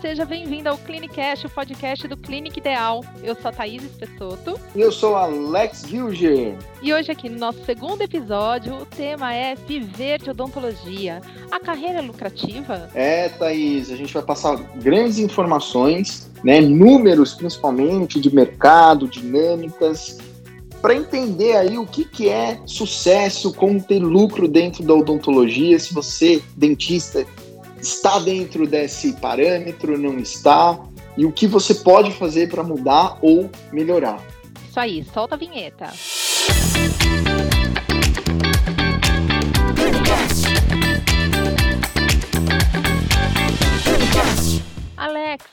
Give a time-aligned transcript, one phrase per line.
[0.00, 3.04] seja bem-vindo ao Clinicast, o podcast do Clínica Ideal.
[3.20, 4.58] Eu sou a Thaís Espessoto.
[4.74, 6.54] E eu sou Alex Gilger.
[6.80, 11.20] E hoje aqui no nosso segundo episódio, o tema é viver de odontologia.
[11.50, 12.88] A carreira é lucrativa?
[12.94, 20.18] É, Thaís, a gente vai passar grandes informações, né, números principalmente de mercado, dinâmicas,
[20.80, 25.92] para entender aí o que, que é sucesso, como ter lucro dentro da odontologia, se
[25.92, 27.26] você, dentista,
[27.80, 30.78] está dentro desse parâmetro, não está,
[31.16, 34.22] e o que você pode fazer para mudar ou melhorar.
[34.68, 35.86] Isso aí, solta a vinheta.
[44.96, 45.44] Alex,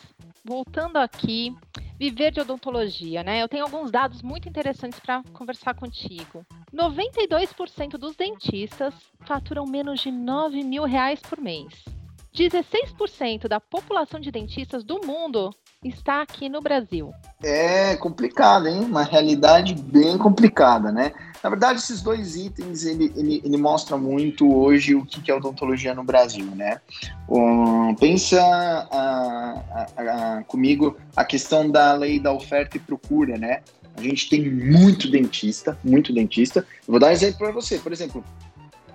[0.43, 1.55] voltando aqui,
[1.97, 3.41] viver de odontologia, né?
[3.41, 6.45] Eu tenho alguns dados muito interessantes para conversar contigo.
[6.73, 11.94] 92% dos dentistas faturam menos de 9 mil reais por mês.
[12.35, 15.49] 16% da população de dentistas do mundo
[15.83, 17.11] está aqui no Brasil.
[17.41, 18.81] É complicado, hein?
[18.81, 21.13] Uma realidade bem complicada, né?
[21.41, 25.93] Na verdade, esses dois itens, ele, ele, ele mostra muito hoje o que é odontologia
[25.93, 26.81] no Brasil, né?
[27.29, 29.61] Um, pensa a,
[29.95, 33.61] a, a, comigo a questão da lei da oferta e procura, né?
[33.95, 36.59] A gente tem muito dentista, muito dentista.
[36.59, 37.79] Eu vou dar um exemplo para você.
[37.79, 38.23] Por exemplo,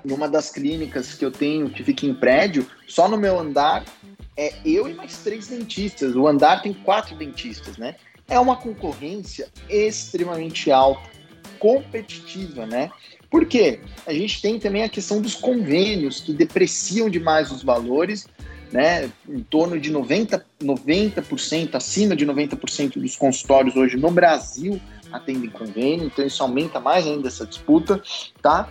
[0.04, 3.84] numa das clínicas que eu tenho, que fica em prédio, só no meu andar,
[4.36, 6.14] é eu e mais três dentistas.
[6.14, 7.96] O andar tem quatro dentistas, né?
[8.28, 11.08] É uma concorrência extremamente alta,
[11.58, 12.90] competitiva, né?
[13.30, 13.80] Por quê?
[14.06, 18.26] A gente tem também a questão dos convênios que depreciam demais os valores,
[18.72, 19.10] né?
[19.28, 24.80] Em torno de 90%, 90% acima de 90% dos consultórios hoje no Brasil
[25.12, 28.00] atendem convênio, então isso aumenta mais ainda essa disputa,
[28.40, 28.68] tá?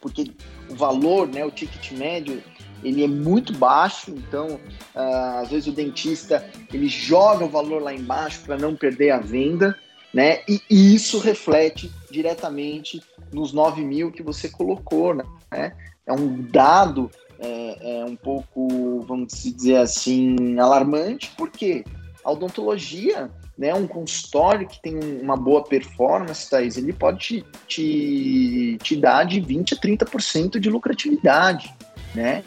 [0.00, 0.30] Porque
[0.72, 2.42] o valor, né, o ticket médio,
[2.82, 4.58] ele é muito baixo, então
[4.94, 9.18] uh, às vezes o dentista ele joga o valor lá embaixo para não perder a
[9.18, 9.78] venda,
[10.12, 10.40] né?
[10.48, 13.00] E, e, isso reflete diretamente
[13.32, 15.74] nos 9 mil que você colocou, né?
[16.04, 21.84] É um dado é, é um pouco, vamos dizer assim, alarmante, porque
[22.24, 28.78] a odontologia né, um consultório que tem uma boa performance, Thaís, ele pode te, te,
[28.82, 31.72] te dar de 20% a 30% de lucratividade,
[32.14, 32.42] né?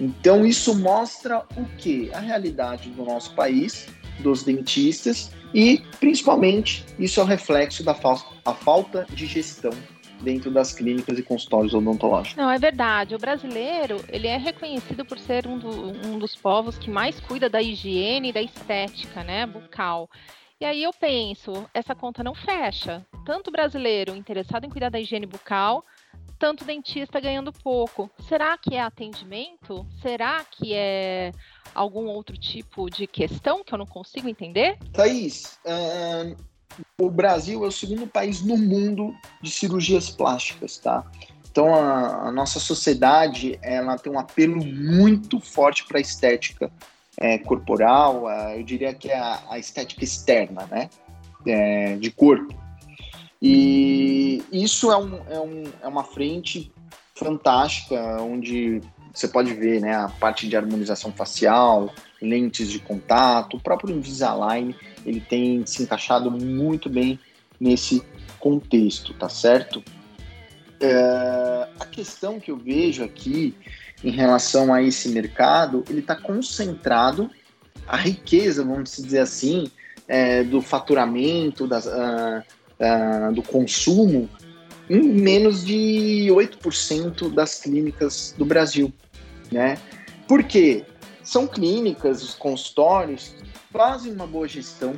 [0.00, 2.10] Então isso mostra o que?
[2.12, 3.86] A realidade do nosso país,
[4.20, 8.16] dos dentistas e principalmente isso é o reflexo da fa
[8.64, 9.72] falta de gestão
[10.20, 12.36] dentro das clínicas e consultórios odontológicos.
[12.36, 13.14] Não, é verdade.
[13.14, 15.68] O brasileiro, ele é reconhecido por ser um, do,
[16.08, 20.08] um dos povos que mais cuida da higiene e da estética, né, bucal.
[20.64, 23.04] E aí eu penso, essa conta não fecha.
[23.26, 25.84] Tanto brasileiro interessado em cuidar da higiene bucal,
[26.38, 28.10] tanto dentista ganhando pouco.
[28.26, 29.86] Será que é atendimento?
[30.00, 31.32] Será que é
[31.74, 34.78] algum outro tipo de questão que eu não consigo entender?
[34.94, 36.34] Thaís, uh,
[36.98, 41.04] o Brasil é o segundo país no mundo de cirurgias plásticas, tá?
[41.50, 46.72] Então a, a nossa sociedade ela tem um apelo muito forte para a estética
[47.18, 50.90] é, corporal, eu diria que é a, a estética externa, né?
[51.46, 52.54] É, de corpo.
[53.40, 56.72] E isso é, um, é, um, é uma frente
[57.14, 58.80] fantástica, onde
[59.12, 64.74] você pode ver né, a parte de harmonização facial, lentes de contato, o próprio Invisalign,
[65.04, 67.18] ele tem se encaixado muito bem
[67.60, 68.02] nesse
[68.40, 69.82] contexto, tá certo?
[70.80, 73.54] É, a questão que eu vejo aqui
[74.04, 77.30] em relação a esse mercado, ele está concentrado,
[77.88, 79.70] a riqueza, vamos dizer assim,
[80.06, 82.42] é, do faturamento, das, uh,
[82.78, 84.28] uh, do consumo,
[84.90, 88.92] em menos de 8% das clínicas do Brasil.
[89.50, 89.78] Né?
[90.28, 90.84] Por quê?
[91.22, 93.34] São clínicas, os consultórios,
[93.72, 94.94] fazem uma boa gestão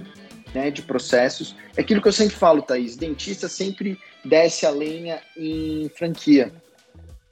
[0.52, 1.54] né, de processos.
[1.76, 6.52] É aquilo que eu sempre falo, Thaís, dentista sempre desce a lenha em franquia.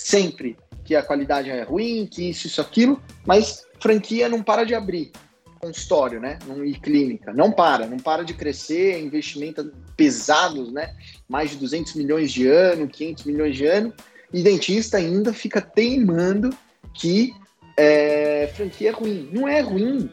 [0.04, 0.54] Sempre
[0.84, 5.10] que a qualidade é ruim, que isso, isso, aquilo, mas franquia não para de abrir
[5.58, 6.38] consultório, né?
[6.62, 7.32] E clínica.
[7.32, 10.94] Não para, não para de crescer, investimento pesados, né?
[11.26, 13.94] Mais de 200 milhões de ano, 500 milhões de ano,
[14.30, 16.54] e dentista ainda fica teimando
[16.92, 17.32] que
[17.74, 19.30] é, franquia é ruim.
[19.32, 20.12] Não é ruim.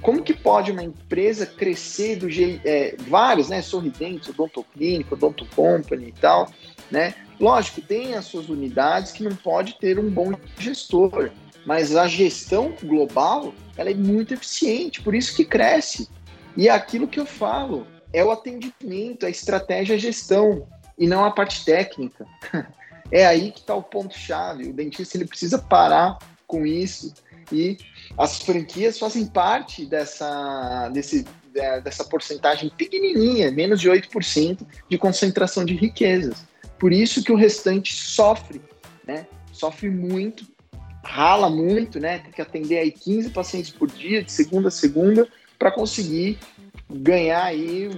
[0.00, 2.60] Como que pode uma empresa crescer do jeito.
[2.64, 3.60] É, vários, né?
[3.60, 6.48] Sorridentes, odontoclínico, odonto company e tal,
[6.92, 7.12] né?
[7.38, 11.30] Lógico, tem as suas unidades que não pode ter um bom gestor,
[11.66, 16.08] mas a gestão global ela é muito eficiente, por isso que cresce.
[16.56, 21.24] E é aquilo que eu falo, é o atendimento, a estratégia, a gestão, e não
[21.24, 22.26] a parte técnica.
[23.10, 24.70] É aí que está o ponto-chave.
[24.70, 27.12] O dentista ele precisa parar com isso
[27.52, 27.76] E
[28.16, 35.64] as franquias fazem parte dessa, desse, é, dessa porcentagem pequenininha, menos de 8% de concentração
[35.64, 36.46] de riquezas.
[36.78, 38.60] Por isso que o restante sofre,
[39.06, 39.26] né?
[39.52, 40.46] Sofre muito,
[41.02, 42.18] rala muito, né?
[42.18, 45.28] Tem que atender aí 15 pacientes por dia, de segunda a segunda,
[45.58, 46.38] para conseguir
[46.90, 47.90] ganhar aí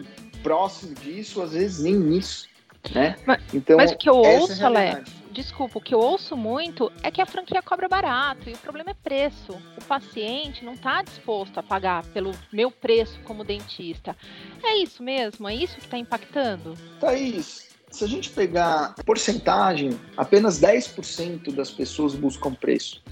[0.43, 2.49] próximo disso, às vezes nem nisso,
[2.95, 3.17] né?
[3.27, 6.37] Mas, então, mas o que eu é ouço, é Alex, desculpa, o que eu ouço
[6.37, 9.53] muito é que a franquia cobra barato e o problema é preço.
[9.77, 14.17] O paciente não está disposto a pagar pelo meu preço como dentista.
[14.63, 15.49] É isso mesmo?
[15.49, 16.75] É isso que está impactando?
[17.01, 23.03] Thaís, se a gente pegar porcentagem, apenas 10% das pessoas buscam preço.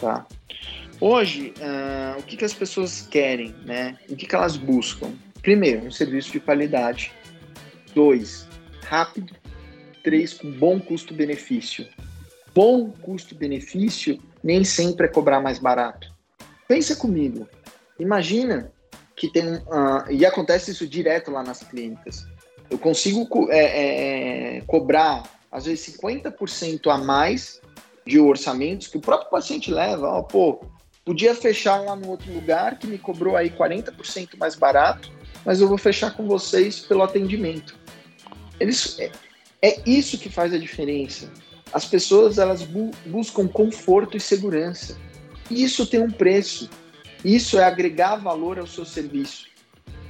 [0.00, 0.26] Tá?
[0.98, 3.98] Hoje, uh, o que, que as pessoas querem, né?
[4.08, 5.12] O que, que elas buscam?
[5.42, 7.12] Primeiro, um serviço de qualidade.
[7.94, 8.48] Dois,
[8.84, 9.34] rápido
[10.02, 11.86] 3 com bom custo-benefício.
[12.54, 16.10] Bom custo-benefício nem sempre é cobrar mais barato.
[16.66, 17.46] Pensa comigo.
[17.98, 18.72] Imagina
[19.14, 22.26] que tem uh, e acontece isso direto lá nas clínicas.
[22.70, 27.60] Eu consigo é, é, cobrar às vezes 50% a mais
[28.06, 30.08] de orçamentos que o próprio paciente leva.
[30.08, 30.60] Ó, pô,
[31.04, 35.12] podia fechar lá no outro lugar que me cobrou aí 40% mais barato,
[35.44, 37.78] mas eu vou fechar com vocês pelo atendimento.
[38.58, 39.10] Eles, é,
[39.62, 41.30] é isso que faz a diferença.
[41.72, 44.96] As pessoas elas bu buscam conforto e segurança.
[45.50, 46.70] Isso tem um preço.
[47.24, 49.46] Isso é agregar valor ao seu serviço.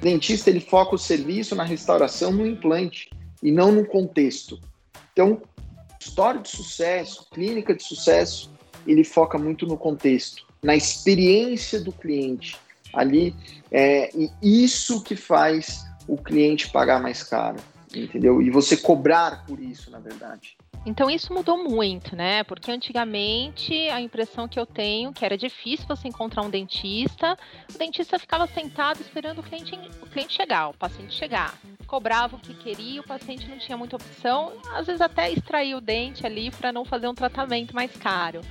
[0.05, 3.09] Dentista ele foca o serviço na restauração, no implante
[3.43, 4.61] e não no contexto.
[5.15, 5.41] Então,
[5.99, 8.53] história de sucesso, clínica de sucesso,
[8.87, 12.55] ele foca muito no contexto, na experiência do cliente.
[12.93, 13.35] Ali
[13.73, 14.31] é e
[14.62, 17.56] isso que faz o cliente pagar mais caro
[17.95, 18.43] entendeu?
[18.43, 20.56] E você cobrar por isso, na verdade.
[20.87, 22.45] Então isso mudou muito, né?
[22.45, 27.39] Porque antigamente a impressão que eu tenho que era difícil você encontrar um dentista,
[27.75, 32.39] o dentista ficava sentado esperando o cliente, o cliente chegar, o paciente chegar, cobrava o
[32.39, 36.51] que queria, o paciente não tinha muita opção, às vezes até extrair o dente ali
[36.51, 38.43] para não fazer um tratamento mais caro.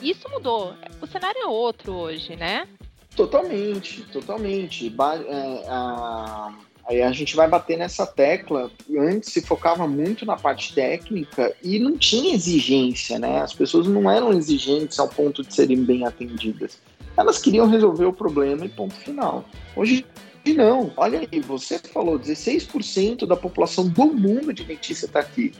[0.00, 0.74] Isso mudou.
[1.00, 2.68] O cenário é outro hoje, né?
[3.16, 4.86] Totalmente, totalmente.
[5.28, 6.52] É, a
[6.86, 8.70] Aí a gente vai bater nessa tecla.
[8.98, 13.40] Antes se focava muito na parte técnica e não tinha exigência, né?
[13.40, 16.78] As pessoas não eram exigentes ao ponto de serem bem atendidas.
[17.16, 19.44] Elas queriam resolver o problema e ponto final.
[19.74, 20.04] Hoje
[20.52, 20.92] não.
[20.96, 25.52] Olha aí, você falou, 16% da população do mundo de dentista está aqui.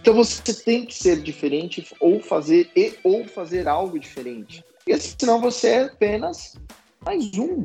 [0.00, 4.64] Então você tem que ser diferente ou fazer e ou fazer algo diferente.
[4.76, 6.56] Porque senão você é apenas
[7.04, 7.64] mais um,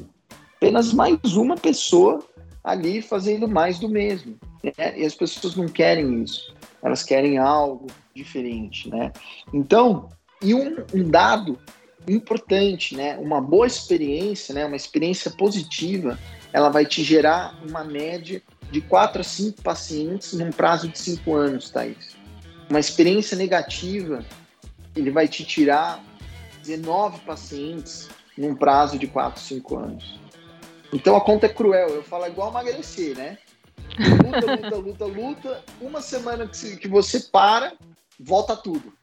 [0.55, 2.23] apenas mais uma pessoa
[2.69, 4.37] ali fazendo mais do mesmo.
[4.63, 4.99] Né?
[4.99, 9.11] E as pessoas não querem isso, elas querem algo diferente, né?
[9.53, 10.09] Então,
[10.41, 11.57] e um, um dado
[12.07, 13.17] importante, né?
[13.17, 14.65] Uma boa experiência, né?
[14.65, 16.17] Uma experiência positiva,
[16.51, 21.35] ela vai te gerar uma média de 4 a 5 pacientes num prazo de 5
[21.35, 22.15] anos, Thaís.
[22.69, 24.23] Uma experiência negativa,
[24.95, 26.03] ele vai te tirar
[26.61, 30.18] 19 pacientes num prazo de 4, 5 anos.
[30.91, 31.89] Então a conta é cruel.
[31.89, 33.37] Eu falo igual emagrecer, né?
[33.97, 35.63] Luta, luta, luta, luta.
[35.81, 37.73] Uma semana que, você para,
[38.19, 38.93] volta tudo.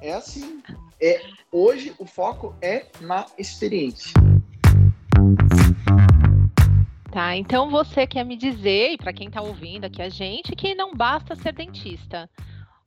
[0.00, 0.62] É assim.
[1.00, 1.22] É,
[1.52, 4.12] hoje o foco é na experiência.
[7.10, 10.74] Tá, então você quer me dizer, e para quem está ouvindo aqui a gente, que
[10.74, 12.30] não basta ser dentista.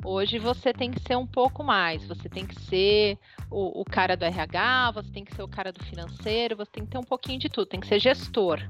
[0.04, 3.18] Hoje você tem que ser um pouco mais, você tem que ser
[3.50, 6.86] o, o, cara do RH, você tem que ser o cara do financeiro, você tem
[6.86, 8.62] que ter um pouquinho de tudo, tem que ser gestor.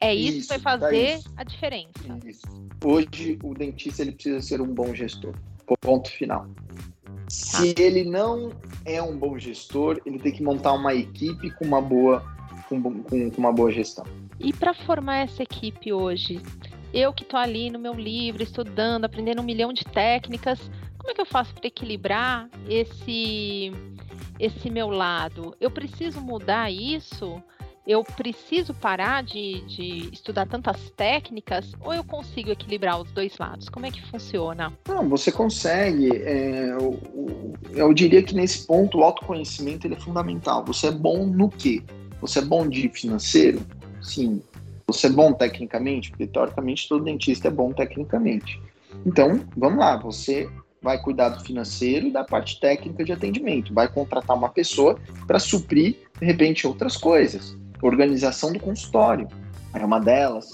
[0.00, 2.18] É isso, isso que vai fazer a diferença.
[2.24, 2.46] Isso.
[2.84, 5.34] Hoje o dentista ele precisa ser um bom gestor.
[5.80, 6.46] Ponto final.
[7.28, 7.82] Se tá.
[7.82, 8.52] ele não
[8.84, 12.24] é um bom gestor, ele tem que montar uma equipe com uma boa,
[12.68, 14.04] com, com, com uma boa gestão.
[14.38, 16.40] E para formar essa equipe hoje,
[16.96, 20.58] eu que estou ali no meu livro, estudando, aprendendo um milhão de técnicas,
[20.96, 23.70] como é que eu faço para equilibrar esse,
[24.40, 25.54] esse meu lado?
[25.60, 27.40] Eu preciso mudar isso?
[27.86, 33.68] Eu preciso parar de, de estudar tantas técnicas ou eu consigo equilibrar os dois lados?
[33.68, 34.72] Como é que funciona?
[34.88, 36.10] Não, você consegue.
[36.16, 36.98] É, eu,
[37.72, 40.64] eu diria que nesse ponto o autoconhecimento ele é fundamental.
[40.64, 41.82] Você é bom no quê?
[42.20, 43.60] Você é bom de financeiro?
[44.02, 44.42] Sim.
[44.88, 46.10] Você é bom tecnicamente?
[46.10, 48.60] Porque teoricamente todo dentista é bom tecnicamente.
[49.04, 50.48] Então, vamos lá, você
[50.80, 55.40] vai cuidar do financeiro e da parte técnica de atendimento, vai contratar uma pessoa para
[55.40, 57.58] suprir, de repente, outras coisas.
[57.82, 59.26] Organização do consultório
[59.74, 60.48] é uma delas.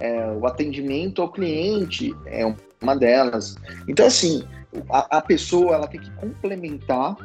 [0.00, 3.54] É, o atendimento ao cliente é uma delas.
[3.86, 4.42] Então, assim,
[4.90, 7.16] a, a pessoa ela tem que complementar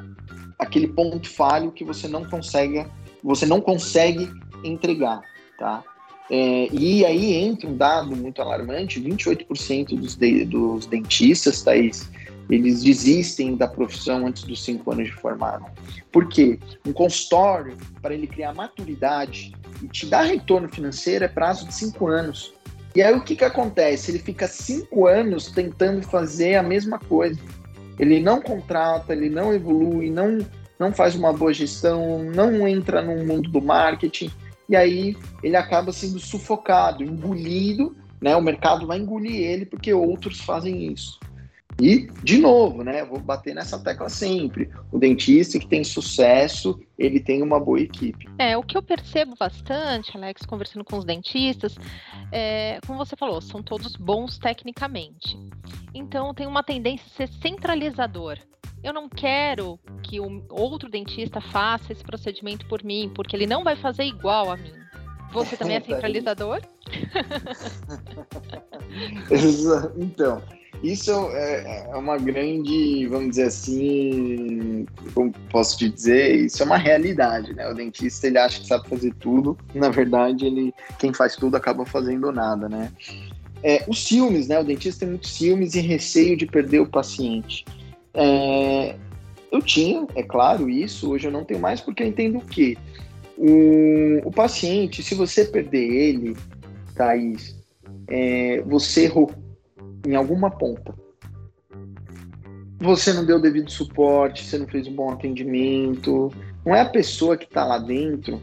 [0.60, 2.86] aquele ponto falho que você não consegue,
[3.24, 4.30] você não consegue
[4.64, 5.22] entregar,
[5.58, 5.84] tá?
[6.30, 12.10] É, e aí entra um dado muito alarmante: 28% dos, de, dos dentistas, Thaís,
[12.50, 15.66] eles desistem da profissão antes dos cinco anos de formado.
[16.12, 16.60] Por quê?
[16.86, 22.08] Um consultório, para ele criar maturidade e te dar retorno financeiro, é prazo de cinco
[22.08, 22.54] anos.
[22.96, 24.12] E aí o que, que acontece?
[24.12, 27.40] Ele fica cinco anos tentando fazer a mesma coisa.
[27.98, 30.40] Ele não contrata, ele não evolui, não,
[30.80, 34.32] não faz uma boa gestão, não entra no mundo do marketing
[34.68, 38.36] e aí ele acaba sendo sufocado, engolido, né?
[38.36, 41.20] O mercado vai engolir ele porque outros fazem isso.
[41.82, 43.04] E, de novo, né?
[43.04, 44.70] Vou bater nessa tecla sempre.
[44.92, 48.28] O dentista que tem sucesso, ele tem uma boa equipe.
[48.38, 51.76] É, o que eu percebo bastante, Alex, conversando com os dentistas,
[52.32, 55.38] é, como você falou, são todos bons tecnicamente.
[55.94, 58.38] Então, tem uma tendência a ser centralizador.
[58.84, 63.64] Eu não quero que o outro dentista faça esse procedimento por mim, porque ele não
[63.64, 64.74] vai fazer igual a mim.
[65.32, 66.62] Você também é centralizador?
[69.98, 70.42] então,
[70.84, 76.78] isso é, é uma grande, vamos dizer assim, como posso te dizer, isso é uma
[76.78, 77.70] realidade, né?
[77.70, 81.86] O dentista ele acha que sabe fazer tudo, na verdade ele, quem faz tudo acaba
[81.86, 82.92] fazendo nada, né?
[83.64, 84.60] É, os ciúmes, né?
[84.60, 87.64] O dentista tem muitos ciúmes e receio de perder o paciente.
[88.14, 88.98] É,
[89.54, 92.78] eu tinha, é claro, isso, hoje eu não tenho mais, porque eu entendo o quê?
[93.38, 96.36] O, o paciente, se você perder ele,
[96.94, 97.56] Thaís,
[98.10, 99.08] é, você
[100.06, 100.94] em alguma ponta.
[102.80, 106.32] Você não deu o devido suporte, você não fez um bom atendimento.
[106.66, 108.42] Não é a pessoa que está lá dentro,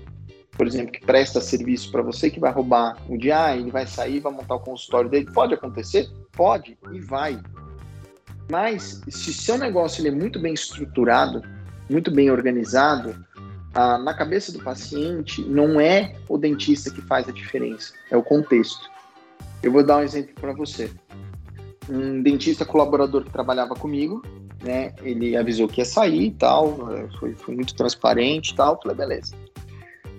[0.53, 3.87] por exemplo, que presta serviço para você, que vai roubar o dia, ah, ele vai
[3.87, 5.31] sair, vai montar o consultório dele.
[5.33, 6.09] Pode acontecer?
[6.33, 7.41] Pode, e vai.
[8.51, 11.43] Mas se seu negócio ele é muito bem estruturado,
[11.89, 13.25] muito bem organizado,
[13.75, 18.23] ah, na cabeça do paciente não é o dentista que faz a diferença, é o
[18.23, 18.91] contexto.
[19.63, 20.91] Eu vou dar um exemplo para você.
[21.91, 24.23] Um dentista colaborador que trabalhava comigo,
[24.63, 24.95] né?
[25.03, 26.79] Ele avisou que ia sair e tal,
[27.19, 28.81] foi, foi muito transparente e tal.
[28.81, 29.35] Falei, beleza.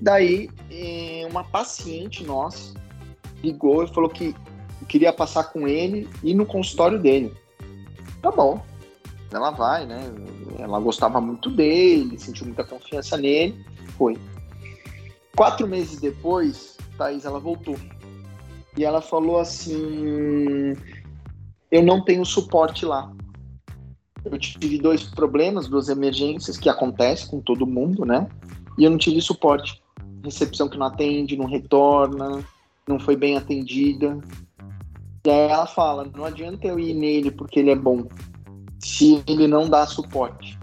[0.01, 2.73] Daí, eh, uma paciente nossa
[3.43, 4.35] ligou e falou que
[4.91, 7.33] queria passar com ele e no consultório dele.
[8.21, 8.61] Tá bom.
[9.31, 10.01] Ela vai, né?
[10.59, 13.65] Ela gostava muito dele, sentiu muita confiança nele,
[13.97, 14.17] foi.
[15.35, 17.77] Quatro meses depois, Thaís, ela voltou.
[18.77, 20.75] E ela falou assim:
[21.71, 23.11] Eu não tenho suporte lá.
[24.25, 28.27] Eu tive dois problemas, duas emergências que acontecem com todo mundo, né?
[28.77, 29.81] E eu não tive suporte.
[30.23, 32.43] Recepção que não atende, não retorna,
[32.87, 34.19] não foi bem atendida.
[35.25, 38.07] E aí ela fala: não adianta eu ir nele porque ele é bom,
[38.79, 40.59] se ele não dá suporte.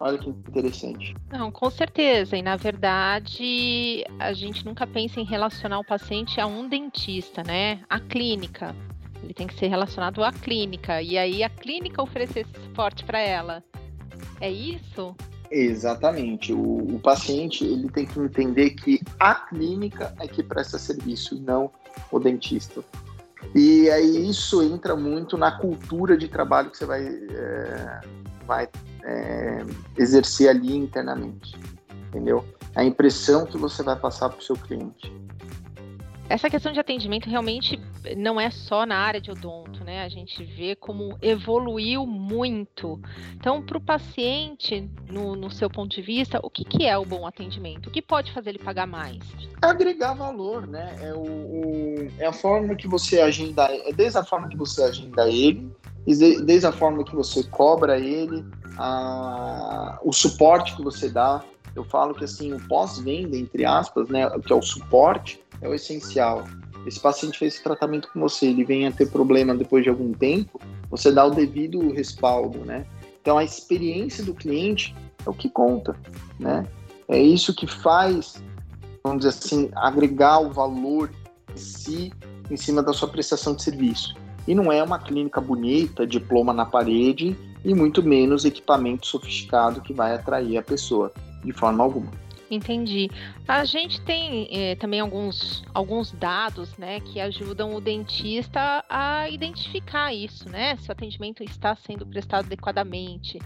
[0.00, 1.14] Olha que interessante.
[1.30, 2.36] Não, com certeza.
[2.36, 7.80] E na verdade, a gente nunca pensa em relacionar o paciente a um dentista, né?
[7.88, 8.74] A clínica.
[9.22, 11.00] Ele tem que ser relacionado à clínica.
[11.00, 13.62] E aí a clínica oferecer esse suporte para ela.
[14.40, 15.14] É isso?
[15.50, 16.52] Exatamente.
[16.52, 21.70] O, o, paciente ele tem que entender que a clínica é que presta serviço, não
[22.10, 22.82] o dentista.
[23.54, 28.00] E aí isso entra muito na cultura de trabalho que você vai, é,
[28.46, 28.68] vai
[29.04, 29.64] é,
[29.98, 31.54] exercer ali internamente,
[32.08, 32.44] entendeu?
[32.74, 35.12] A impressão que você vai passar para o seu cliente.
[36.28, 37.78] Essa questão de atendimento realmente
[38.16, 40.02] não é só na área de odonto, né?
[40.02, 43.00] A gente vê como evoluiu muito.
[43.34, 47.04] Então, para o paciente, no, no, seu ponto de vista, o que, que é o
[47.04, 47.88] bom atendimento?
[47.88, 49.18] O que pode fazer ele pagar mais?
[49.60, 50.96] Agregar valor, né?
[51.02, 54.82] É, o, o, é a forma que você agenda, é desde a forma que você
[54.82, 55.70] agenda ele,
[56.44, 58.44] desde a forma que você cobra ele,
[58.78, 61.44] a, o suporte que você dá.
[61.74, 65.74] Eu falo que assim, o pós-venda, entre aspas, né, que é o suporte, é o
[65.74, 66.44] essencial.
[66.84, 70.12] Esse paciente fez esse tratamento com você, ele vem a ter problema depois de algum
[70.12, 72.84] tempo, você dá o devido respaldo, né?
[73.20, 75.96] Então a experiência do cliente é o que conta,
[76.38, 76.66] né?
[77.08, 78.42] É isso que faz,
[79.04, 81.10] vamos dizer assim, agregar o valor
[81.54, 82.12] em si
[82.50, 84.14] em cima da sua prestação de serviço.
[84.46, 89.92] E não é uma clínica bonita, diploma na parede e muito menos equipamento sofisticado que
[89.92, 91.12] vai atrair a pessoa
[91.44, 92.10] de forma alguma.
[92.52, 93.08] Entendi.
[93.48, 100.12] A gente tem eh, também alguns, alguns dados, né, que ajudam o dentista a identificar
[100.12, 100.76] isso, né?
[100.76, 103.38] Se o atendimento está sendo prestado adequadamente.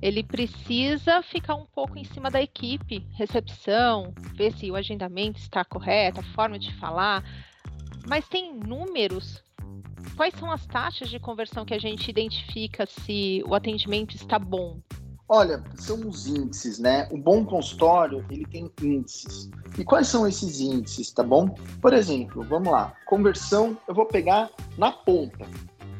[0.00, 5.64] Ele precisa ficar um pouco em cima da equipe, recepção, ver se o agendamento está
[5.64, 7.24] correto, a forma de falar.
[8.06, 9.42] Mas tem números?
[10.14, 14.78] Quais são as taxas de conversão que a gente identifica se o atendimento está bom?
[15.28, 17.08] Olha, são os índices, né?
[17.10, 19.48] O bom consultório, ele tem índices.
[19.78, 21.48] E quais são esses índices, tá bom?
[21.80, 25.46] Por exemplo, vamos lá, conversão, eu vou pegar na ponta,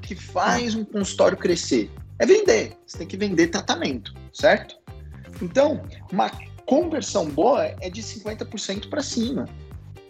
[0.02, 1.90] que faz um consultório crescer.
[2.18, 4.76] É vender, você tem que vender tratamento, certo?
[5.40, 6.30] Então, uma
[6.66, 9.46] conversão boa é de 50% para cima.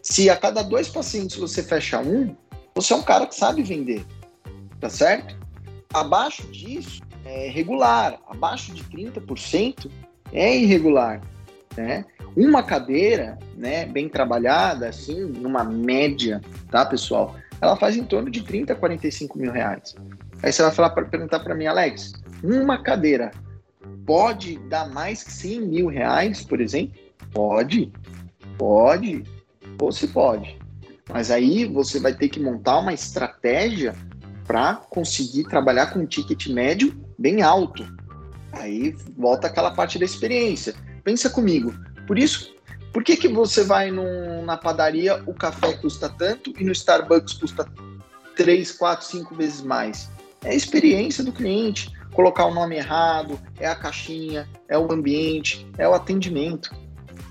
[0.02, 2.36] Se a cada dois pacientes você fecha um,
[2.74, 4.04] você é um cara que sabe vender,
[4.80, 5.38] tá certo?
[5.92, 9.90] Abaixo disso é regular, abaixo de 30%
[10.32, 11.20] é irregular,
[11.76, 12.04] né?
[12.36, 16.40] Uma cadeira, né, bem trabalhada, assim, numa média,
[16.70, 17.36] tá, pessoal?
[17.60, 19.94] Ela faz em torno de 30 a 45 mil reais.
[20.42, 22.12] Aí você vai falar para perguntar para mim, Alex,
[22.42, 23.30] uma cadeira
[24.04, 26.94] pode dar mais que 100 mil reais, por exemplo?
[27.32, 27.92] Pode,
[28.58, 29.24] pode,
[29.80, 30.58] ou se pode.
[31.08, 33.94] Mas aí você vai ter que montar uma estratégia
[34.46, 37.86] para conseguir trabalhar com um ticket médio bem alto.
[38.52, 40.74] Aí volta aquela parte da experiência.
[41.02, 41.74] Pensa comigo.
[42.06, 42.54] Por isso,
[42.92, 47.34] por que, que você vai num, na padaria, o café custa tanto e no Starbucks
[47.34, 47.66] custa
[48.36, 50.10] 3, 4, 5 vezes mais?
[50.44, 51.92] É a experiência do cliente.
[52.12, 56.72] Colocar o nome errado, é a caixinha, é o ambiente, é o atendimento.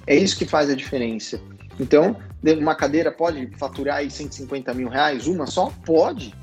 [0.06, 1.40] É isso que faz a diferença.
[1.80, 2.18] Então,
[2.60, 5.72] uma cadeira pode faturar aí 150 mil reais, uma só?
[5.86, 6.36] Pode.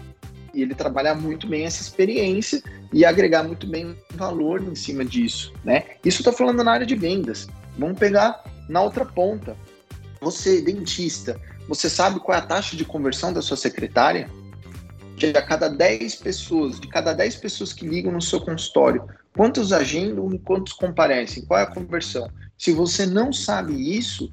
[0.54, 5.52] E ele trabalhar muito bem essa experiência e agregar muito bem valor em cima disso,
[5.64, 5.84] né?
[6.04, 7.48] Isso está falando na área de vendas.
[7.78, 9.56] Vamos pegar na outra ponta.
[10.20, 14.28] Você, dentista, você sabe qual é a taxa de conversão da sua secretária?
[15.16, 19.72] De a cada 10 pessoas, de cada 10 pessoas que ligam no seu consultório, quantos
[19.72, 21.44] agendam e quantos comparecem?
[21.44, 22.30] Qual é a conversão?
[22.58, 24.30] Se você não sabe isso,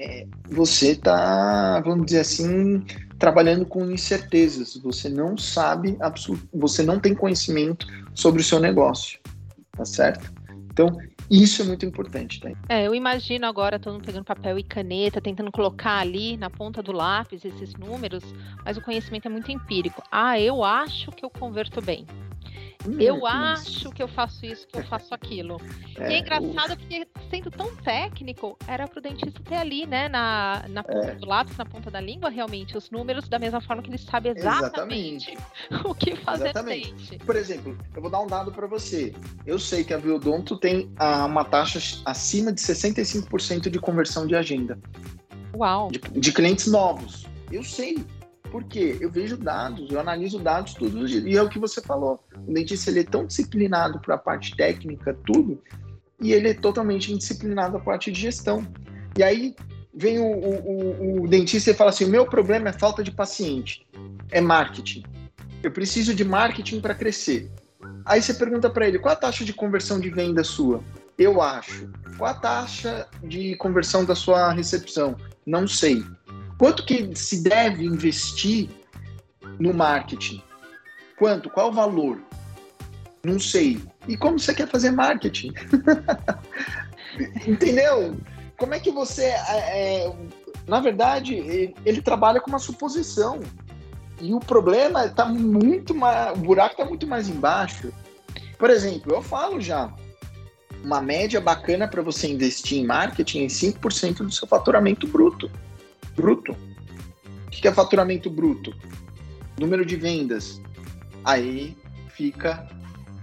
[0.00, 2.82] é, você está, vamos dizer assim,
[3.18, 4.76] trabalhando com incertezas.
[4.82, 5.98] Você não sabe,
[6.52, 9.20] você não tem conhecimento sobre o seu negócio,
[9.72, 10.32] tá certo?
[10.72, 10.88] Então,
[11.30, 12.50] isso é muito importante, tá?
[12.68, 16.82] É, eu imagino agora todo mundo pegando papel e caneta, tentando colocar ali na ponta
[16.82, 18.24] do lápis esses números,
[18.64, 20.02] mas o conhecimento é muito empírico.
[20.10, 22.06] Ah, eu acho que eu converto bem.
[22.86, 25.60] Hum, eu acho que eu faço isso, que eu faço aquilo.
[25.98, 30.64] É, e é engraçado porque, sendo tão técnico, era pro dentista ter ali, né, na,
[30.68, 31.14] na ponta é.
[31.14, 34.30] do lápis, na ponta da língua, realmente, os números da mesma forma que ele sabe
[34.30, 35.84] exatamente, exatamente.
[35.84, 37.10] o que fazer exatamente.
[37.10, 37.24] Dente.
[37.24, 39.14] Por exemplo, eu vou dar um dado para você.
[39.46, 40.90] Eu sei que a Biodonto tem
[41.26, 44.78] uma taxa acima de 65% de conversão de agenda.
[45.54, 45.90] Uau!
[45.90, 47.26] De, de clientes novos.
[47.50, 48.04] Eu sei.
[48.50, 48.96] Por quê?
[49.00, 51.24] Eu vejo dados, eu analiso dados todos os dias.
[51.24, 52.22] E é o que você falou.
[52.46, 55.62] O dentista ele é tão disciplinado para a parte técnica, tudo,
[56.20, 58.66] e ele é totalmente indisciplinado a parte de gestão.
[59.16, 59.54] E aí
[59.94, 63.10] vem o, o, o, o dentista e fala assim: o meu problema é falta de
[63.10, 63.86] paciente,
[64.30, 65.04] é marketing.
[65.62, 67.50] Eu preciso de marketing para crescer.
[68.04, 70.82] Aí você pergunta para ele: qual a taxa de conversão de venda sua?
[71.18, 71.88] Eu acho.
[72.16, 75.16] Qual a taxa de conversão da sua recepção?
[75.46, 76.02] Não sei.
[76.60, 78.68] Quanto que se deve investir
[79.58, 80.42] no marketing?
[81.18, 81.48] Quanto?
[81.48, 82.20] Qual o valor?
[83.24, 83.82] Não sei.
[84.06, 85.54] E como você quer fazer marketing?
[87.48, 88.14] Entendeu?
[88.58, 89.24] Como é que você.
[89.24, 90.12] É, é
[90.68, 91.34] na verdade,
[91.82, 93.40] ele trabalha com uma suposição.
[94.20, 96.36] E o problema está muito mais.
[96.36, 97.90] O buraco está muito mais embaixo.
[98.58, 99.90] Por exemplo, eu falo já.
[100.84, 105.50] Uma média bacana para você investir em marketing é 5% do seu faturamento bruto
[106.20, 106.52] bruto.
[107.46, 108.74] O que é faturamento bruto?
[109.58, 110.60] Número de vendas.
[111.24, 111.76] Aí
[112.10, 112.68] fica,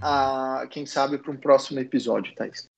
[0.02, 2.68] a, quem sabe, para um próximo episódio, Thaís.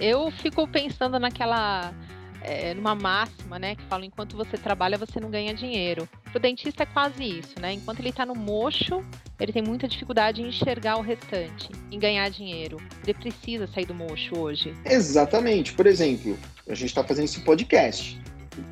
[0.00, 1.94] Eu fico pensando naquela
[2.42, 6.08] é, numa máxima, né, que fala enquanto você trabalha você não ganha dinheiro.
[6.24, 7.72] Para o dentista é quase isso, né?
[7.72, 9.02] Enquanto ele está no mocho,
[9.40, 12.76] ele tem muita dificuldade em enxergar o restante, em ganhar dinheiro.
[13.02, 14.74] Ele precisa sair do mocho hoje.
[14.84, 15.72] Exatamente.
[15.72, 16.36] Por exemplo,
[16.68, 18.20] a gente está fazendo esse podcast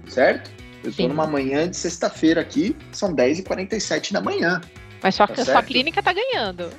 [0.09, 0.51] certo?
[0.83, 4.61] Eu estou numa manhã de sexta-feira aqui, são 10h47 da manhã.
[5.03, 6.71] Mas sua, tá sua clínica está ganhando.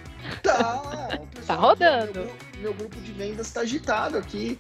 [0.41, 2.21] Tá, tá rodando.
[2.21, 4.57] Meu, meu, grupo de vendas está agitado aqui.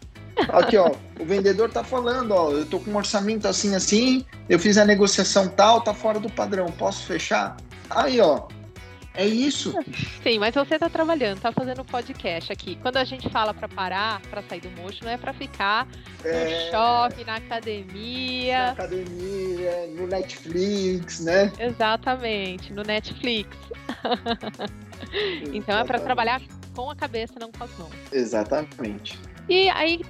[0.49, 4.57] Aqui, ó, o vendedor tá falando, ó, eu tô com um orçamento assim, assim, eu
[4.57, 7.55] fiz a negociação tal, tá fora do padrão, posso fechar?
[7.89, 8.47] Aí, ó,
[9.15, 9.73] é isso.
[10.23, 12.75] Sim, mas você está trabalhando, está fazendo podcast aqui.
[12.81, 15.87] Quando a gente fala para parar, para sair do mocho, não é para ficar
[16.23, 16.43] é...
[16.43, 18.57] no shopping, na academia.
[18.57, 21.51] Na academia, no Netflix, né?
[21.59, 23.55] Exatamente, no Netflix.
[25.53, 26.41] então é para trabalhar
[26.75, 27.93] com a cabeça, não com as mãos.
[28.11, 29.19] Exatamente.
[29.47, 30.01] E aí,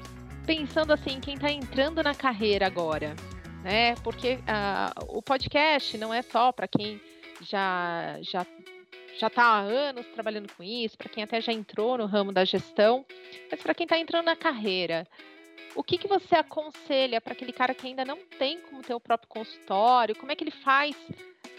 [0.46, 3.16] pensando assim, quem está entrando na carreira agora,
[3.63, 3.96] né?
[3.96, 7.02] Porque uh, o podcast não é só para quem
[7.42, 8.46] já já
[9.19, 12.43] já está há anos trabalhando com isso, para quem até já entrou no ramo da
[12.45, 13.06] gestão,
[13.49, 15.08] mas para quem está entrando na carreira,
[15.76, 18.99] o que, que você aconselha para aquele cara que ainda não tem como ter o
[18.99, 20.15] próprio consultório?
[20.15, 20.95] Como é que ele faz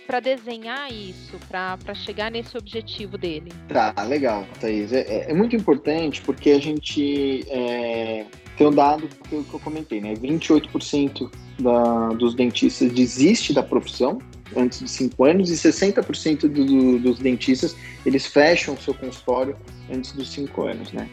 [0.07, 3.51] para desenhar isso, para chegar nesse objetivo dele?
[3.69, 4.93] Tá, legal, Thaís.
[4.93, 9.55] É, é, é muito importante porque a gente é, tem um dado que eu, que
[9.55, 10.15] eu comentei, né?
[10.15, 14.19] 28% da, dos dentistas desiste da profissão
[14.57, 19.57] antes de 5 anos e 60% do, do, dos dentistas eles fecham o seu consultório
[19.93, 21.09] antes dos 5 anos, né?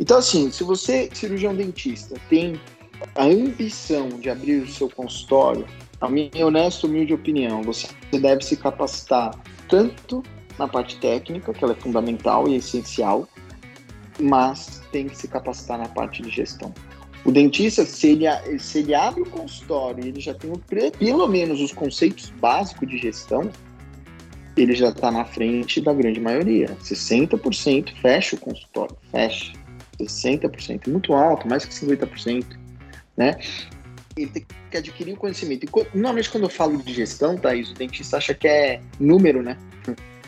[0.00, 2.60] Então, assim, se você, cirurgião dentista, tem
[3.14, 5.66] a ambição de abrir o seu consultório,
[6.00, 9.30] a minha honesta, humilde opinião, você deve se capacitar
[9.68, 10.22] tanto
[10.58, 13.28] na parte técnica, que ela é fundamental e essencial,
[14.20, 16.72] mas tem que se capacitar na parte de gestão.
[17.24, 20.52] O dentista, se ele, se ele abre o consultório e ele já tem
[20.98, 23.50] pelo menos os conceitos básicos de gestão,
[24.56, 26.68] ele já está na frente da grande maioria.
[26.82, 29.52] 60% fecha o consultório, fecha.
[29.98, 32.44] 60%, muito alto, mais que 50%,
[33.16, 33.36] né?
[34.16, 35.66] Ele tem que adquirir o conhecimento.
[35.94, 39.56] Normalmente, quando eu falo de gestão, Thaís, o dentista acha que é número, né?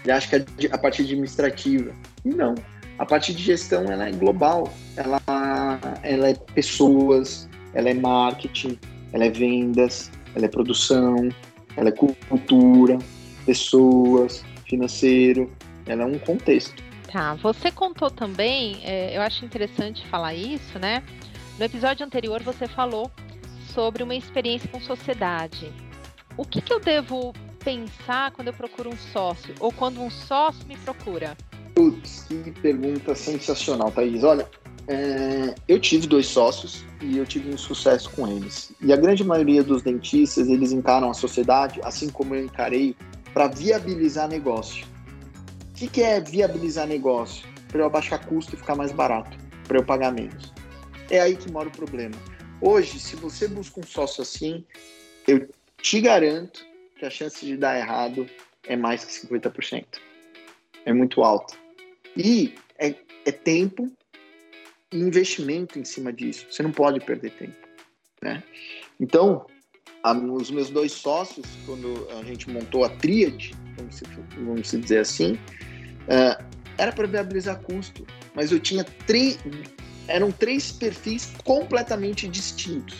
[0.02, 1.92] Ele acha que é a parte administrativa.
[2.24, 2.54] E não.
[2.98, 4.72] A parte de gestão, ela é global.
[4.96, 5.20] Ela,
[6.02, 8.78] ela é pessoas, ela é marketing,
[9.12, 11.28] ela é vendas, ela é produção,
[11.76, 12.98] ela é cultura,
[13.44, 15.50] pessoas, financeiro.
[15.86, 16.82] Ela é um contexto.
[17.12, 21.02] Tá, você contou também, é, eu acho interessante falar isso, né?
[21.58, 23.10] No episódio anterior você falou
[23.72, 25.72] sobre uma experiência com sociedade.
[26.36, 27.32] O que, que eu devo
[27.64, 31.36] pensar quando eu procuro um sócio ou quando um sócio me procura?
[31.76, 34.24] Putz, que pergunta sensacional, Thaís.
[34.24, 34.48] Olha,
[34.88, 38.72] é, eu tive dois sócios e eu tive um sucesso com eles.
[38.80, 42.96] E a grande maioria dos dentistas, eles encaram a sociedade, assim como eu encarei,
[43.34, 44.86] para viabilizar negócio.
[45.68, 47.46] O que, que é viabilizar negócio?
[47.68, 49.36] Para eu abaixar custo e ficar mais barato,
[49.68, 50.54] para eu pagar menos.
[51.10, 52.16] É aí que mora o problema.
[52.58, 54.64] Hoje, se você busca um sócio assim,
[55.28, 56.64] eu te garanto
[56.98, 58.26] que a chance de dar errado
[58.66, 59.84] é mais que 50%.
[60.86, 61.65] É muito alta.
[62.16, 63.90] E é, é tempo
[64.92, 66.46] e investimento em cima disso.
[66.50, 67.56] Você não pode perder tempo.
[68.22, 68.42] Né?
[69.00, 69.46] Então,
[70.02, 74.00] a, os meus dois sócios, quando a gente montou a tríade, vamos,
[74.36, 76.44] vamos dizer assim, uh,
[76.78, 79.38] era para viabilizar custo, mas eu tinha três,
[80.08, 82.96] eram três perfis completamente distintos,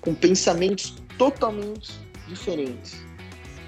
[0.00, 1.92] com pensamentos totalmente
[2.28, 2.96] diferentes.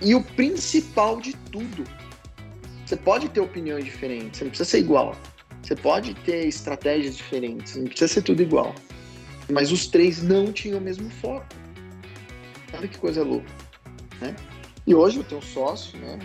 [0.00, 1.84] E o principal de tudo,
[2.88, 5.14] você pode ter opiniões diferentes, você não precisa ser igual.
[5.62, 8.74] Você pode ter estratégias diferentes, não precisa ser tudo igual.
[9.51, 11.46] Mas os três não tinham o mesmo foco.
[12.72, 13.46] Olha que coisa louca.
[14.22, 14.35] Né?
[14.87, 16.18] E hoje eu tenho um sócio, né?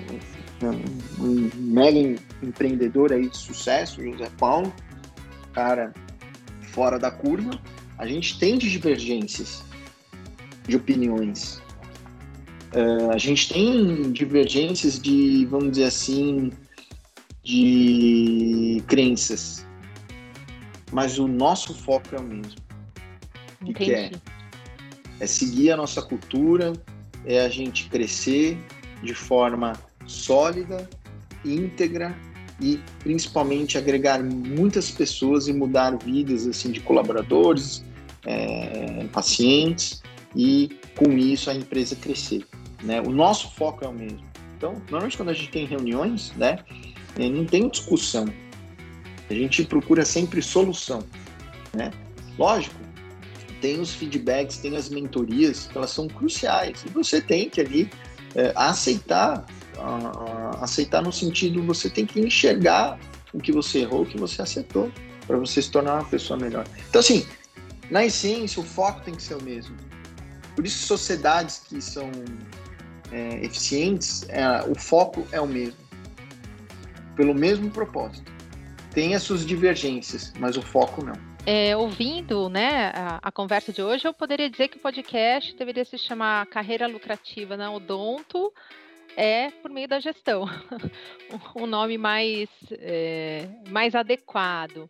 [1.20, 4.74] um, um mega empreendedor aí de sucesso, José Paulo,
[5.52, 5.94] cara
[6.62, 7.52] fora da curva,
[7.98, 9.66] a gente tem divergências
[10.66, 11.62] de opiniões.
[12.76, 16.52] Uh, a gente tem divergências de, vamos dizer assim,
[17.44, 19.66] de crenças.
[20.92, 22.56] Mas o nosso foco é o mesmo.
[23.62, 24.12] O que é?
[25.20, 26.74] É seguir a nossa cultura,
[27.26, 28.58] é a gente crescer
[29.04, 29.74] de forma
[30.06, 30.90] sólida,
[31.46, 32.16] íntegra
[32.60, 37.84] e principalmente agregar muitas pessoas e mudar vidas assim de colaboradores,
[38.26, 40.02] é, pacientes
[40.36, 42.46] e com isso a empresa crescer.
[42.84, 43.02] Né?
[43.02, 44.24] O nosso foco é o mesmo.
[44.58, 46.60] Então, normalmente quando a gente tem reuniões, né,
[47.18, 48.26] é, não tem discussão.
[49.30, 51.04] A gente procura sempre solução.
[51.74, 51.92] Né?
[52.38, 52.76] Lógico,
[53.62, 56.84] tem os feedbacks, tem as mentorias, elas são cruciais.
[56.86, 57.90] E você tem que ali
[58.36, 59.46] é, aceitar
[60.62, 63.00] aceitar no sentido você tem que enxergar
[63.34, 64.92] o que você errou, o que você acertou,
[65.26, 66.66] para você se tornar uma pessoa melhor.
[66.90, 67.26] Então, assim,
[67.90, 69.76] na essência, o foco tem que ser o mesmo.
[70.56, 72.12] Por isso, sociedades que são
[73.14, 75.78] é, eficientes, é, o foco é o mesmo.
[77.16, 78.32] Pelo mesmo propósito.
[78.92, 81.14] Tem as suas divergências, mas o foco não.
[81.46, 85.84] É, ouvindo né, a, a, conversa de hoje, eu poderia dizer que o podcast deveria
[85.86, 88.52] se chamar Carreira Lucrativa na Odonto,
[89.16, 90.46] é por meio da gestão,
[91.56, 94.90] um nome mais, é, mais adequado.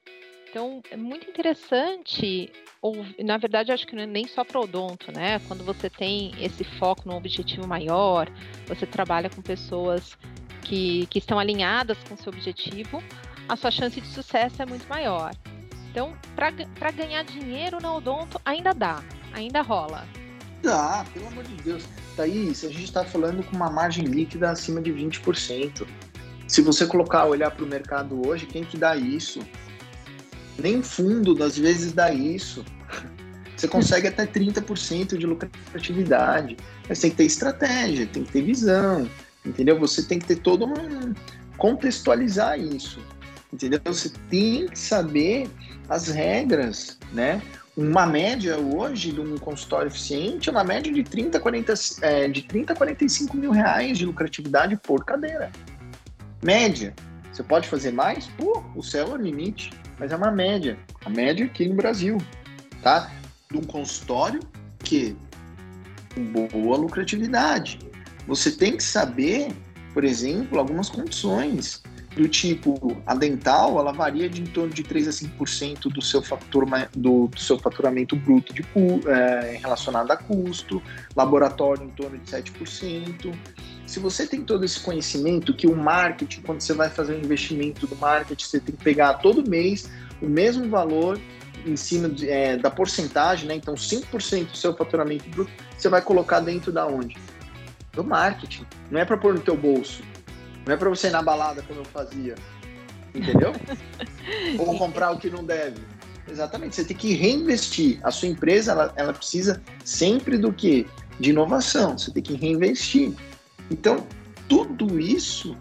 [0.53, 5.11] Então, é muito interessante, ou na verdade, acho que não é nem só para odonto,
[5.11, 5.39] né?
[5.47, 8.29] Quando você tem esse foco no objetivo maior,
[8.67, 10.15] você trabalha com pessoas
[10.61, 13.01] que, que estão alinhadas com seu objetivo,
[13.49, 15.31] a sua chance de sucesso é muito maior.
[15.89, 20.07] Então, para ganhar dinheiro na odonto, ainda dá, ainda rola.
[20.61, 21.83] Dá, pelo amor de Deus.
[22.15, 25.87] Thaís, a gente está falando com uma margem líquida acima de 20%.
[26.47, 29.39] Se você colocar, olhar para o mercado hoje, quem que dá isso?
[30.57, 32.63] Nem fundo, das vezes, dá isso.
[33.55, 36.57] Você consegue até 30% de lucratividade.
[36.87, 39.09] Mas tem que ter estratégia, tem que ter visão,
[39.45, 39.79] entendeu?
[39.79, 41.13] Você tem que ter todo um.
[41.57, 42.99] contextualizar isso,
[43.51, 43.79] entendeu?
[43.85, 45.49] Você tem que saber
[45.87, 47.41] as regras, né?
[47.75, 52.43] Uma média hoje de um consultório eficiente é uma média de 30, 40, é, de
[52.43, 55.51] 30 a 45 mil reais de lucratividade por cadeira.
[56.43, 56.93] Média.
[57.31, 58.27] Você pode fazer mais?
[58.37, 59.71] Pô, o céu é o limite.
[60.03, 60.77] Mas é uma média.
[61.05, 62.17] A média aqui no Brasil.
[62.81, 63.09] Tá?
[63.49, 64.41] De um consultório
[64.79, 65.15] que
[66.13, 67.79] com boa lucratividade.
[68.27, 69.55] Você tem que saber,
[69.93, 71.81] por exemplo, algumas condições
[72.17, 76.21] do tipo, a dental, ela varia de em torno de 3 a 5% do seu,
[76.21, 78.61] fator, do, do, seu faturamento bruto de,
[79.07, 80.83] é, relacionado a custo,
[81.15, 83.33] laboratório em torno de 7%.
[83.93, 87.85] Se você tem todo esse conhecimento que o marketing, quando você vai fazer um investimento
[87.85, 89.87] do marketing, você tem que pegar todo mês
[90.19, 91.19] o mesmo valor
[91.63, 93.55] em cima de, é, da porcentagem, né?
[93.55, 97.15] Então, 5% do seu faturamento bruto, você vai colocar dentro da onde?
[97.91, 98.65] Do marketing.
[98.89, 100.01] Não é para pôr no teu bolso
[100.65, 102.35] não é para você ir na balada como eu fazia.
[103.13, 103.53] Entendeu?
[104.57, 105.81] Ou comprar o que não deve.
[106.27, 106.75] Exatamente.
[106.75, 107.99] Você tem que reinvestir.
[108.01, 110.87] A sua empresa, ela, ela precisa sempre do quê?
[111.19, 111.97] De inovação.
[111.97, 113.13] Você tem que reinvestir.
[113.71, 114.05] Então,
[114.47, 115.57] tudo isso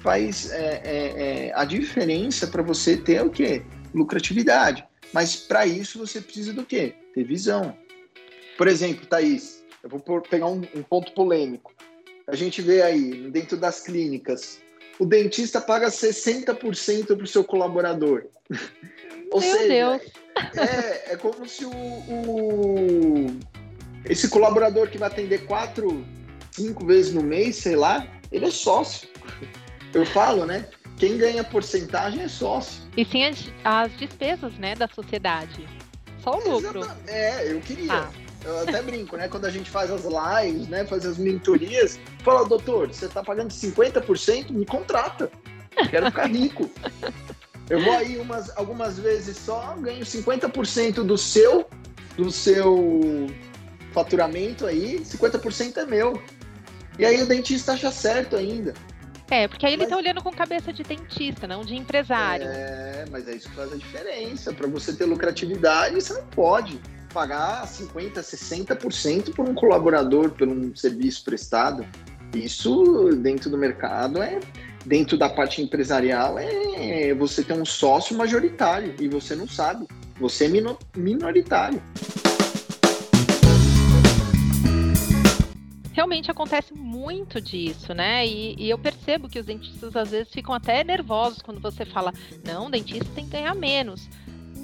[0.00, 3.62] faz é, é, é, a diferença para você ter o quê?
[3.94, 4.84] Lucratividade.
[5.12, 6.94] Mas para isso você precisa do quê?
[7.14, 7.76] Ter visão.
[8.56, 11.72] Por exemplo, Thaís, eu vou pegar um, um ponto polêmico
[12.30, 14.60] a gente vê aí, dentro das clínicas,
[15.00, 18.26] o dentista paga 60% para o seu colaborador.
[19.32, 20.02] Ou Meu seja, Deus.
[20.56, 23.26] É, é como se o, o,
[24.04, 26.04] esse colaborador que vai atender quatro,
[26.50, 29.08] cinco vezes no mês, sei lá, ele é sócio.
[29.92, 30.66] Eu falo, né?
[30.96, 32.82] Quem ganha porcentagem é sócio.
[32.96, 35.66] E sim as, as despesas, né, da sociedade.
[36.22, 36.86] Só o lucro.
[37.06, 37.92] É, eu queria.
[37.92, 38.10] Ah.
[38.44, 39.28] Eu até brinco, né?
[39.28, 40.84] Quando a gente faz as lives, né?
[40.84, 45.30] Faz as mentorias, fala, doutor, você tá pagando 50%, me contrata.
[45.90, 46.70] Quero ficar rico.
[47.68, 51.66] Eu vou aí umas, algumas vezes só, ganho 50% do seu,
[52.16, 53.28] do seu
[53.92, 56.20] faturamento aí, 50% é meu.
[57.00, 58.74] E aí o dentista acha certo ainda.
[59.30, 59.90] É, porque aí ele mas...
[59.90, 62.46] tá olhando com cabeça de dentista, não de empresário.
[62.46, 64.52] É, mas é isso que faz a diferença.
[64.52, 66.78] Para você ter lucratividade, você não pode
[67.14, 71.86] pagar 50%, 60% por um colaborador, por um serviço prestado.
[72.34, 74.38] Isso dentro do mercado é
[74.84, 79.86] dentro da parte empresarial é você tem um sócio majoritário e você não sabe,
[80.18, 81.82] você é minoritário.
[86.10, 88.26] Realmente acontece muito disso, né?
[88.26, 92.12] E, e, eu percebo que os dentistas às vezes ficam até nervosos quando você fala:
[92.44, 94.08] não, dentista tem que ganhar menos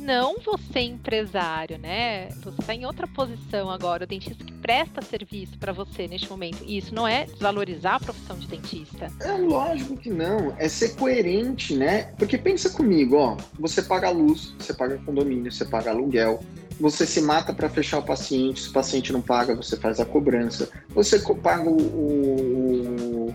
[0.07, 2.29] não você empresário, né?
[2.45, 6.63] Você está em outra posição agora, o dentista que presta serviço para você neste momento.
[6.65, 9.11] E isso não é desvalorizar a profissão de dentista?
[9.21, 12.13] É lógico que não, é ser coerente, né?
[12.17, 16.39] Porque pensa comigo, ó, você paga luz, você paga condomínio, você paga aluguel,
[16.79, 20.05] você se mata para fechar o paciente, se o paciente não paga, você faz a
[20.05, 23.35] cobrança, você paga o, o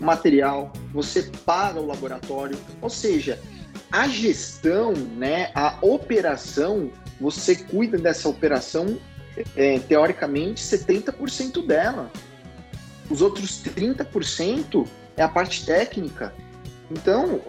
[0.00, 3.38] material, você paga o laboratório, ou seja,
[3.90, 8.98] a gestão, né, a operação, você cuida dessa operação,
[9.56, 12.10] é, teoricamente, 70% dela.
[13.10, 16.34] Os outros 30% é a parte técnica.
[16.90, 17.40] Então,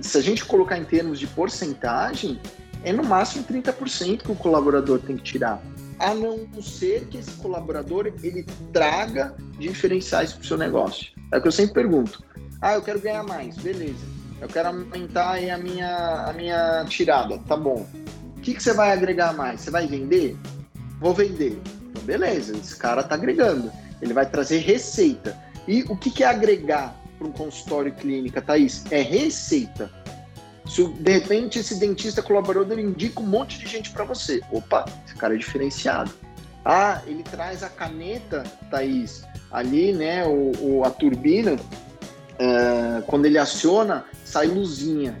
[0.00, 2.40] se a gente colocar em termos de porcentagem,
[2.84, 5.62] é no máximo 30% que o colaborador tem que tirar.
[5.98, 11.12] A não ser que esse colaborador ele traga diferenciais para o seu negócio.
[11.30, 12.24] É o que eu sempre pergunto.
[12.60, 13.56] Ah, eu quero ganhar mais.
[13.56, 17.86] Beleza eu quero aumentar a minha, a minha tirada, tá bom.
[18.36, 19.60] O que, que você vai agregar mais?
[19.60, 20.36] Você vai vender?
[20.98, 21.56] Vou vender.
[21.90, 23.70] Então, beleza, esse cara tá agregando.
[24.02, 25.38] Ele vai trazer receita.
[25.68, 28.84] E o que, que é agregar para um consultório clínica, Thaís?
[28.90, 29.88] É receita.
[30.66, 34.40] Se de repente esse dentista colaborador indica um monte de gente para você.
[34.50, 36.12] Opa, esse cara é diferenciado.
[36.64, 41.56] Ah, ele traz a caneta, Thaís, ali, né, o, o a turbina,
[42.38, 45.20] é, quando ele aciona, sai luzinha.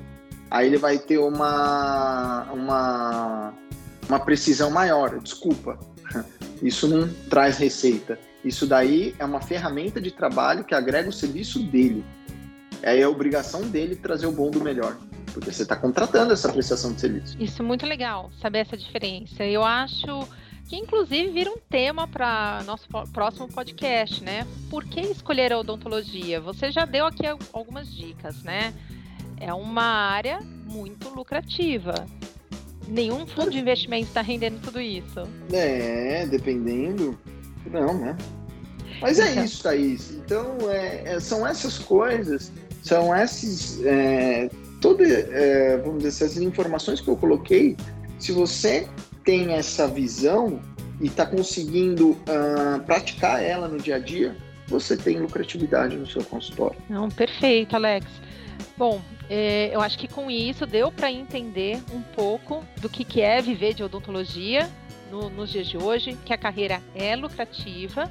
[0.50, 3.54] Aí ele vai ter uma, uma,
[4.08, 5.18] uma precisão maior.
[5.18, 5.78] Desculpa,
[6.62, 8.18] isso não traz receita.
[8.44, 12.04] Isso daí é uma ferramenta de trabalho que agrega o serviço dele.
[12.82, 14.96] É a obrigação dele trazer o bom do melhor,
[15.32, 17.36] porque você está contratando essa prestação de serviço.
[17.40, 19.44] Isso é muito legal, saber essa diferença.
[19.44, 20.28] Eu acho
[20.68, 24.46] que inclusive vira um tema para nosso próximo podcast, né?
[24.70, 26.40] Por que escolher a odontologia?
[26.40, 28.72] Você já deu aqui algumas dicas, né?
[29.38, 31.94] É uma área muito lucrativa.
[32.88, 35.20] Nenhum fundo de investimento está rendendo tudo isso.
[35.52, 37.18] É, dependendo.
[37.70, 38.16] Não, né?
[39.00, 39.44] Mas é então.
[39.44, 40.10] isso, Thaís.
[40.12, 43.84] Então, é, é, são essas coisas, são esses.
[43.84, 44.48] É,
[44.82, 47.76] toda, é, vamos dizer, essas informações que eu coloquei.
[48.18, 48.86] Se você
[49.24, 50.60] tem essa visão
[51.00, 56.22] e está conseguindo uh, praticar ela no dia a dia, você tem lucratividade no seu
[56.24, 56.76] consultório.
[56.90, 58.06] Não, perfeito, Alex.
[58.76, 63.20] Bom, é, eu acho que com isso deu para entender um pouco do que, que
[63.20, 64.68] é viver de odontologia
[65.10, 68.10] no, nos dias de hoje, que a carreira é lucrativa.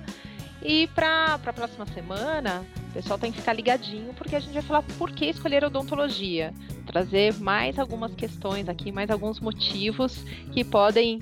[0.64, 4.62] E para a próxima semana, o pessoal tem que ficar ligadinho, porque a gente vai
[4.62, 6.54] falar por que escolher odontologia.
[6.86, 11.22] Trazer mais algumas questões aqui, mais alguns motivos que podem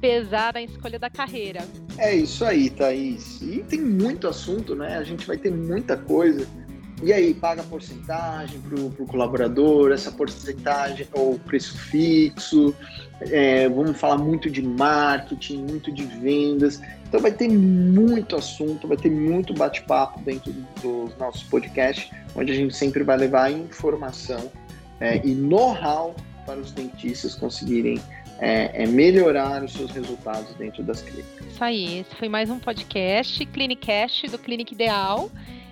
[0.00, 1.60] pesar na escolha da carreira.
[1.98, 3.40] É isso aí, Thaís.
[3.42, 4.96] E tem muito assunto, né?
[4.96, 6.48] A gente vai ter muita coisa.
[7.02, 12.74] E aí, paga porcentagem para o colaborador, essa porcentagem ou preço fixo.
[13.22, 16.80] É, vamos falar muito de marketing, muito de vendas.
[17.08, 22.54] Então vai ter muito assunto, vai ter muito bate-papo dentro dos nossos podcasts, onde a
[22.54, 24.50] gente sempre vai levar informação
[25.00, 28.00] é, e know-how para os dentistas conseguirem
[28.38, 31.46] é, é, melhorar os seus resultados dentro das clínicas.
[31.46, 35.30] Isso aí, esse foi mais um podcast, Clinicast do Clínica Ideal.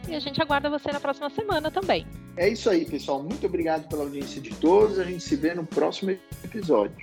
[0.08, 2.06] E a gente aguarda você na próxima semana também.
[2.36, 3.22] É isso aí, pessoal.
[3.22, 4.98] Muito obrigado pela audiência de todos.
[4.98, 6.96] A gente se vê no próximo episódio.